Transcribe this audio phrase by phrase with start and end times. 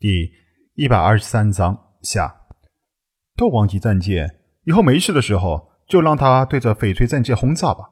[0.00, 0.32] 第
[0.76, 2.46] 一百二十三章下。
[3.36, 7.84] 斗王级战舰以后没事的时候，就让它对着翡翠战舰轰炸吧，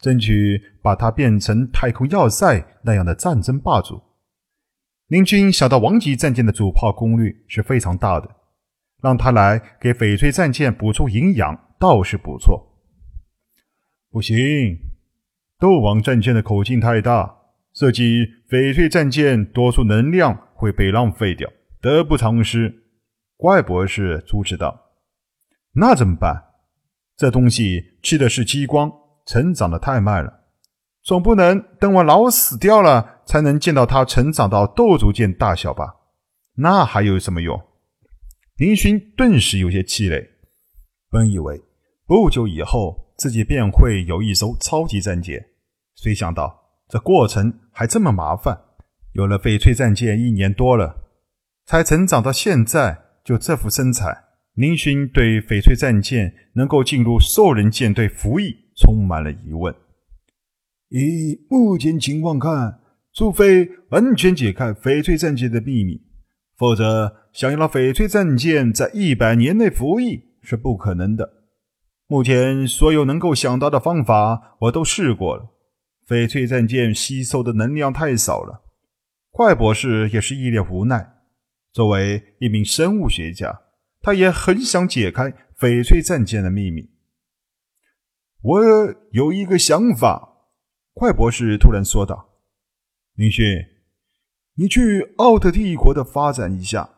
[0.00, 4.00] 争取把它变成太空要塞那样的战争霸主。
[5.08, 8.36] 林军想到王级战舰的主炮功率是非常大的，
[9.02, 12.80] 让他来给翡翠战舰补充营养倒是不错。
[14.10, 14.78] 不行，
[15.58, 17.36] 斗王战舰的口径太大，
[17.74, 21.50] 设计翡翠战舰多数能量会被浪费掉，
[21.80, 22.84] 得不偿失。
[23.38, 24.92] 怪博士阻止道
[25.72, 26.44] ：“那怎么办？
[27.16, 28.92] 这东西吃的是激光，
[29.24, 30.44] 成长的太慢了，
[31.02, 35.96] 总不能等我老死掉了才能见到它成长到斗族舰大小吧？
[36.56, 37.58] 那还有什么用？”
[38.58, 40.28] 林勋顿时有些气馁，
[41.10, 41.62] 本以为
[42.06, 43.08] 不久以后。
[43.20, 45.44] 自己便会有一艘超级战舰，
[45.94, 46.58] 谁想到
[46.88, 48.58] 这过程还这么麻烦。
[49.12, 50.96] 有了翡翠战舰一年多了，
[51.66, 54.24] 才成长到现在就这副身材。
[54.54, 59.74] 林勋对翡翠战舰能够进入兽人舰队服役充满了疑问。
[60.88, 62.80] 以目前情况看，
[63.12, 66.00] 除非完全解开翡翠战舰的秘密，
[66.56, 71.30] 否则想要让翡翠战舰在一百年内服役是不可能的。
[72.08, 75.48] 目前所有能够想到的方法，我都试过了。
[76.08, 78.64] 翡翠战舰吸收的能量太少了。
[79.30, 81.16] 怪博士也是一脸无奈。
[81.72, 83.62] 作为一名生物学家，
[84.00, 86.90] 他也很想解开翡翠战舰的秘密。
[88.42, 88.60] 我
[89.12, 90.48] 有一个想法，
[90.92, 92.40] 怪博士突然说道
[93.14, 93.44] ：“林勋，
[94.54, 96.96] 你去奥特帝国的发展一下。”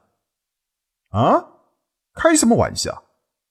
[1.10, 1.48] 啊？
[2.14, 3.04] 开什么玩笑？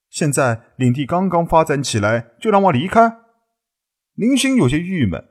[0.10, 3.20] 现在领地刚刚发展起来，就让我离开？
[4.16, 5.24] 林星有些郁闷，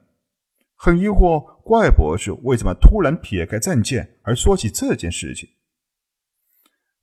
[0.77, 5.51] 很疑惑怪博士为什么突然撇开战舰而说起这件事情。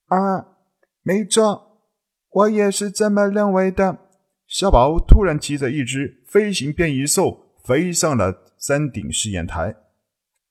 [0.07, 0.57] 啊，
[1.03, 1.87] 没错，
[2.31, 3.97] 我也是这么认为的。
[4.45, 9.73] 小宝突然骑着一只飞行变异兽飞上了山顶试验台。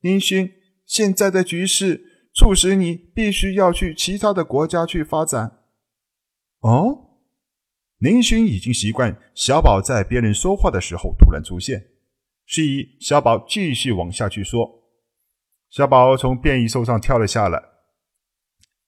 [0.00, 0.50] 林勋，
[0.86, 5.58] 现在的局势促使你必须要去其他的国家去发展。
[6.60, 7.18] 哦。
[7.98, 11.86] 林勋已经习惯小宝在别人说话的时候突然出现，
[12.46, 14.84] 示意小宝继续往下去说。
[15.68, 17.62] 小宝从变异兽上跳了下来。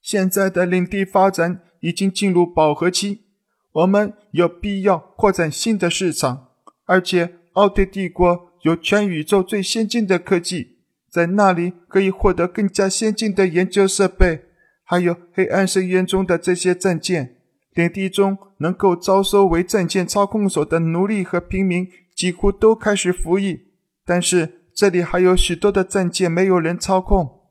[0.01, 3.25] 现在的领地发展已经进入饱和期，
[3.73, 6.49] 我们有必要扩展新的市场，
[6.87, 10.79] 而且奥特帝国有全宇宙最先进的科技，
[11.11, 14.45] 在那里可以获得更加先进的研究设备，
[14.85, 17.35] 还有黑暗深渊中的这些战舰。
[17.75, 21.87] 领地中能够招收为战舰操控手的奴隶和平民
[22.19, 23.61] 几乎都开始服役，
[24.05, 27.43] 但是这里还有许多的战舰没有人操控。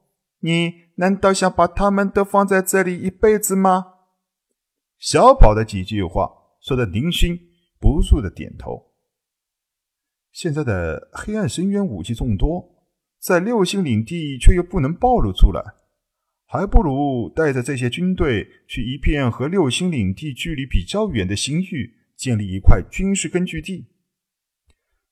[0.41, 3.94] 你难道想把他们都放在这里一辈子吗？
[5.00, 6.29] 小宝的几句话
[6.59, 7.39] 说的林勋
[7.79, 8.91] 不住的点头。
[10.33, 12.83] 现在的黑暗深渊武器众多，
[13.22, 15.63] 在六星领地却又不能暴露出来。
[16.45, 23.85] 还不如带着这些军队去一片和六星领地距离比较远的星域，建立一块军事根据地。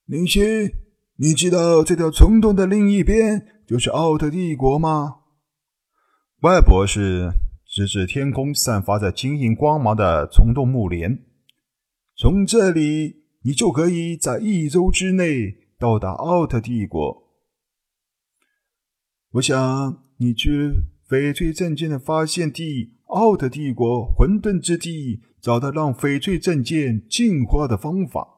[0.05, 0.71] 林星，
[1.15, 5.15] 你知道这条虫洞的另一边就是奥特帝国吗？
[6.41, 7.31] 外博士
[7.65, 11.25] 指指天空散发着晶莹光芒的虫洞木帘，
[12.15, 17.23] 从这里你就可以在一周之内到达奥特帝国。
[19.31, 20.73] 我想你去。
[21.07, 28.34] 翡翠战舰的发现地——奥特帝国混沌之地，找到让翡翠战舰进化的方法。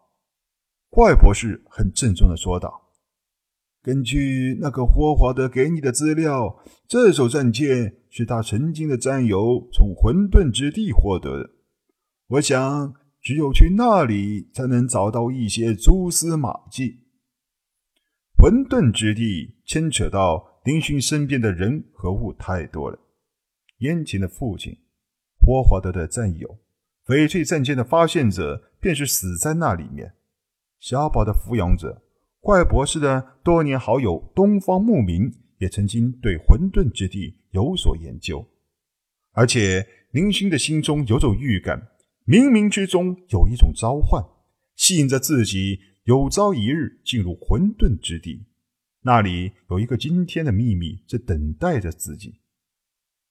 [0.89, 2.91] 怪博士很郑重的说道
[3.83, 11.49] ：“根据那个霍华德给你的资料，这艘战舰是他曾经的战友从混沌之地获得的。
[12.27, 16.99] 我想，只有去那里，才能找到一些蛛丝马迹。
[18.37, 22.99] 混沌之地牵扯到……”林勋身边的人和物太多了。
[23.77, 24.77] 眼前的父亲，
[25.39, 26.59] 霍华德的战友，
[27.05, 30.15] 翡翠战舰的发现者，便是死在那里面。
[30.79, 32.03] 小宝的抚养者，
[32.39, 38.47] 怪博士的多年好友东方牧民，也曾经对混沌之地有所研究。
[39.31, 41.89] 而且林勋的心中有种预感，
[42.25, 44.23] 冥冥之中有一种召唤，
[44.75, 48.45] 吸引着自己，有朝一日进入混沌之地。
[49.01, 52.39] 那里有一个惊天的秘密在等待着自己，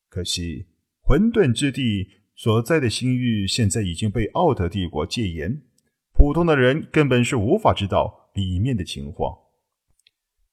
[0.09, 0.67] 可惜
[1.03, 5.63] 混沌之地所在的星域现在已经被奥特帝国戒严，
[6.17, 9.37] 普通的人根本是无法知道里面的情况。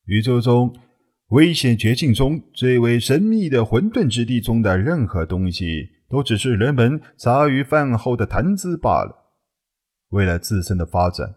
[0.05, 0.75] 宇宙中
[1.29, 9.31] 危险绝境中最为神秘的混沌之地中的任何东西，都只是人们茶余饭后的谈资罢了。
[10.09, 11.35] 为了自身的发展，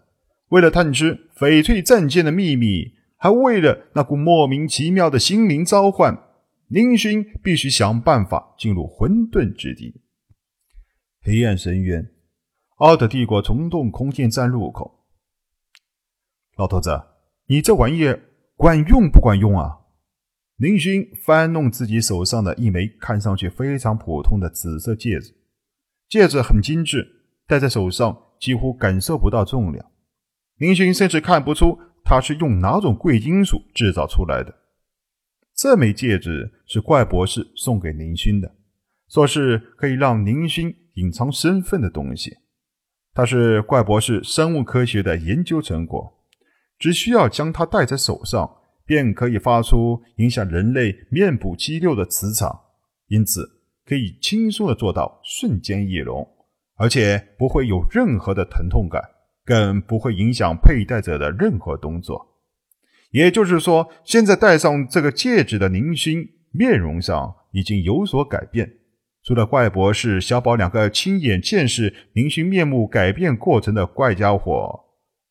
[0.48, 6.18] 为了探知翡翠战舰的秘密，还为了那股莫名其妙的心灵召唤，
[6.68, 10.02] 宁勋必须想办法进入混沌之地——
[11.22, 12.15] 黑暗深渊。
[12.76, 15.06] 奥特帝国虫洞空间站入口，
[16.58, 16.90] 老头子，
[17.46, 18.14] 你这玩意
[18.54, 19.78] 管用不管用啊？
[20.56, 25.34] 林勋翻弄自己手上的一枚看上去非常普通的紫色戒指，
[26.06, 29.90] 戒指很精致，戴在手上几乎感受不到重量。
[30.58, 34.54] 林勋甚至看不出它是用哪种贵金属制造出来的。
[35.54, 38.54] 这枚戒指是怪博士送给林勋的，
[39.08, 42.36] 说是可以让林勋隐藏身份的东西。
[43.16, 46.12] 它是怪博士生物科学的研究成果，
[46.78, 52.60] 只需要将它戴在手上，便可以发出影响人类面部肌肉的磁场，
[53.08, 56.28] 因此可以轻松的做到瞬间易容，
[56.76, 59.02] 而且不会有任何的疼痛感，
[59.46, 62.36] 更不会影响佩戴者的任何动作。
[63.12, 68.70] 也就是说，现在戴上这个戒指的宁勋，面容上已经有所改变。
[69.26, 74.84] 除了怪博士、小宝两个亲眼见识林勋面目改变过程的怪家伙，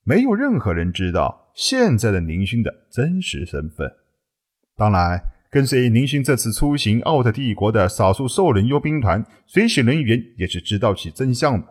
[0.04, 3.90] 没有任何人知道现在的林勋的真实身份。
[4.76, 5.18] 当然，
[5.50, 11.66] 跟随林勋这次出行奥特帝国的少数兽人佣兵团随行人员也是知道其真相的，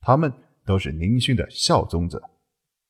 [0.00, 0.32] 他们
[0.66, 2.20] 都是林勋的效忠者，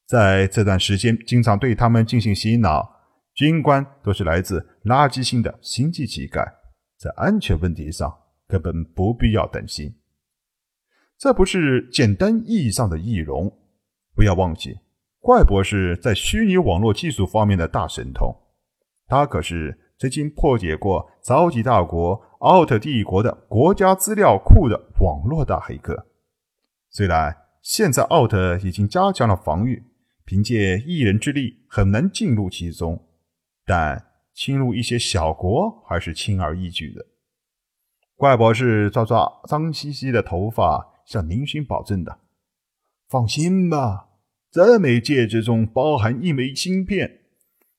[0.07, 2.97] 在这段时间经常对他们进行洗脑。
[3.35, 6.51] 军官都是来自垃圾星的星际乞丐，
[6.99, 8.11] 在安全问题上。
[8.51, 9.95] 根本不必要担心，
[11.17, 13.57] 这不是简单意义上的易容。
[14.17, 14.81] 不要忘记，
[15.21, 18.37] 怪博士在虚拟网络技术方面的大神通，
[19.07, 26.09] 他可是曾经破解过超级大国奥特帝国的国家资料库的网络大黑客。
[26.91, 29.85] 虽然现在奥特已经加强了防御，
[30.25, 33.07] 凭借一人之力很难进入其中，
[33.65, 37.07] 但侵入一些小国还是轻而易举的。
[38.21, 42.19] 怪博士抓抓脏兮兮的头发，向林勋保证道
[43.09, 44.09] ：“放心吧，
[44.51, 47.21] 这枚戒指中包含一枚芯片，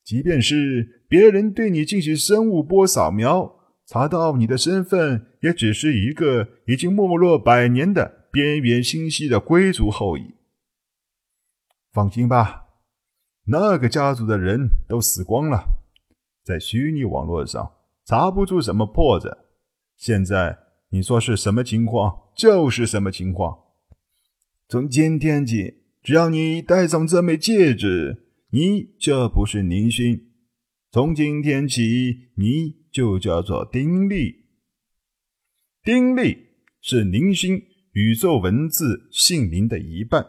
[0.04, 3.54] 即便是别人对你进行生物波扫描，
[3.86, 10.34] 查到你的身份，也只是一个已经没落百年的边缘星系的贵族后裔。
[11.94, 12.66] 放心吧，
[13.46, 15.66] 那个家族的人都死光了，
[16.44, 17.74] 在虚拟网络上
[18.06, 19.38] 查不出什么破绽。”
[20.02, 20.58] 现在
[20.90, 23.56] 你说是什么情况，就是什么情况。
[24.68, 30.32] 从今天起，只要你戴上这枚戒指，你就不是宁勋。
[30.92, 34.46] 从今天起，你就叫做丁力。
[35.84, 36.48] 丁力
[36.82, 37.62] 是宁勋
[37.92, 40.26] 宇宙文字姓名的一半。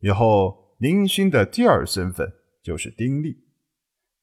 [0.00, 2.32] 以后，宁勋的第二身份
[2.62, 3.36] 就是丁力。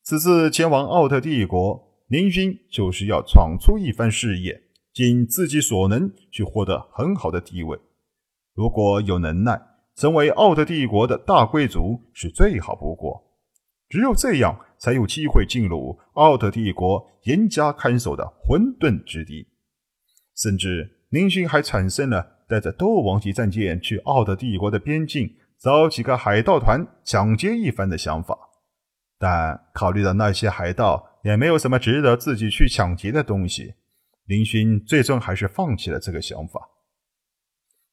[0.02, 1.88] 此次前往奥特帝国。
[2.10, 7.80] 林勋就是要闯出一番事业，尽自己所能去获得很好的地位。
[8.56, 9.62] 如果有能耐，
[9.96, 13.24] 成为奥特帝国的大贵族是最好不过。
[13.88, 19.48] 只有这样，才有机会进入奥特帝国严加看守的混沌之地。
[20.36, 28.36] 甚至，林勋还产生了带着斗王级战舰去奥特帝国的边境，找几个海盗团抢劫一番的想法。
[29.20, 33.74] 但考虑到那些海盗，也没有什么值得自己去抢劫的东西，
[34.26, 36.70] 林勋最终还是放弃了这个想法。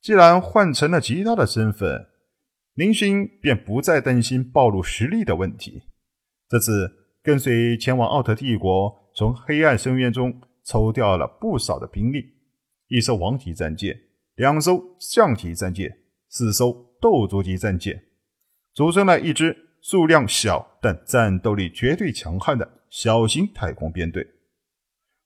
[0.01, 2.07] 既然换成了其他的身份，
[2.75, 5.83] 林勋便不再担心暴露实力的问题。
[6.49, 12.35] 这次跟随前往奥特帝国，从黑暗深渊中抽调了不少的兵力：
[12.87, 13.99] 一艘王级战舰，
[14.37, 18.05] 两艘象级战舰，四艘斗族级战舰，
[18.75, 22.76] 组成了一支数量小但战斗力绝对强悍的。
[22.91, 24.27] 小型太空编队，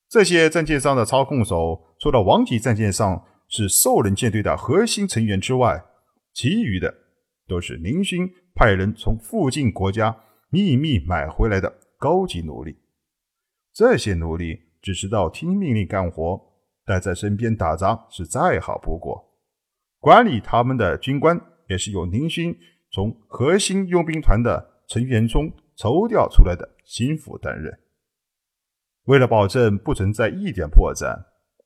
[0.09, 5.85] 这些战舰上的操控手，除了王级战舰上是兽人舰队的核心成员之外，
[6.33, 6.95] 其余的
[7.47, 12.77] 都是林勋派人从附近国家秘密买回来的高级奴隶。
[13.73, 16.41] 这些奴隶只知道听命令干活，
[16.85, 19.39] 带在身边打杂是再好不过。
[19.99, 22.57] 管理他们的军官也是由林勋
[22.91, 26.69] 从核心佣兵团的成员中抽调出来的。
[26.91, 27.79] 心腹担任。
[29.05, 31.17] 为了保证不存在一点破绽，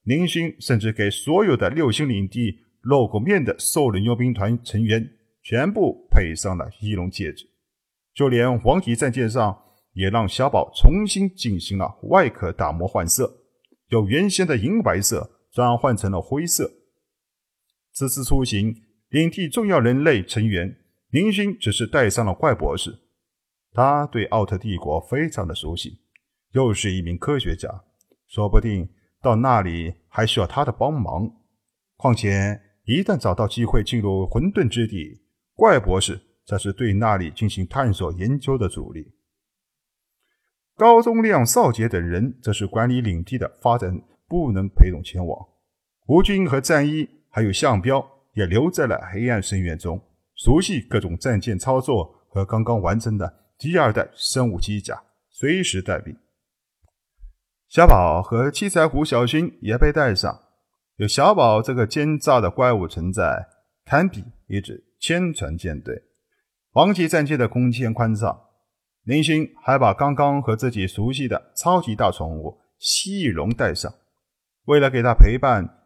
[0.02, 5.02] 林勋甚至给所有的六星领地露过面的兽人佣兵团成员
[5.42, 7.46] 全部配上了翼龙戒指，
[8.12, 9.58] 就连黄级战舰上
[9.94, 13.44] 也让小宝重新进行了外壳打磨换色，
[13.88, 16.70] 由原先的银白色转换成了灰色。
[17.94, 18.74] 此次出行，
[19.08, 20.76] 领地重要人类成员
[21.08, 23.03] 林勋只是带上了怪博士。
[23.74, 25.98] 他对奥特帝国非常的熟悉，
[26.52, 27.68] 又是一名科学家，
[28.28, 28.88] 说不定
[29.20, 31.28] 到那里还需要他的帮忙。
[31.96, 35.22] 况且，一旦找到机会进入混沌之地，
[35.54, 39.12] 怪博士才是对那里进行探索研究的主力。
[40.76, 45.48] 高宗亮、少杰等人则是管理领地的发展，不能陪同前往。
[46.06, 50.00] 吴军和战一还有项彪也留在了黑暗深渊中，
[50.36, 56.16] 熟悉各种战舰操作和刚刚完成的第二代生物机甲，随时待命。
[57.68, 60.42] 小宝和七彩虎小薰也被带上。
[60.96, 63.48] 有小宝这个奸诈的怪物存在，
[63.84, 66.02] 堪比一支千船舰队。
[66.72, 68.40] 王级战舰的空间宽敞。
[69.02, 73.92] 林星还把刚刚和自己熟悉的超级大宠物蜥蜴龙带上，
[74.64, 75.82] 为了给他陪伴，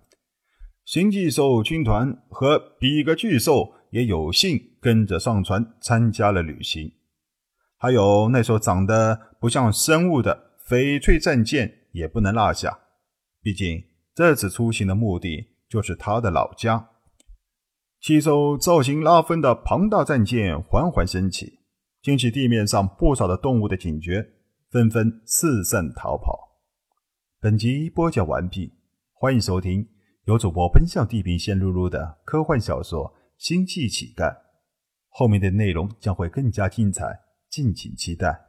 [0.85, 6.93] 星际兽军团和比格巨兽也有幸跟着上船参加了旅行。
[7.79, 12.79] 还有那艘长得不像生物的翡翠战舰也不能落下，
[13.41, 16.91] 毕竟这次出行的目的就是他的老家。
[18.01, 21.59] 七艘造型拉风的庞大战舰缓缓升起。
[22.05, 24.27] 引起地面上不少的动物的警觉，
[24.71, 26.57] 纷纷四散逃跑。
[27.39, 28.73] 本集播讲完毕，
[29.13, 29.87] 欢迎收听
[30.25, 33.05] 由主播奔向地平线录入的科幻小说
[33.37, 34.31] 《星际乞丐》，
[35.11, 37.05] 后面的内容将会更加精彩，
[37.51, 38.48] 敬请期待。